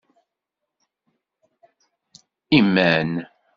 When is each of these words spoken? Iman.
Iman. 2.57 3.07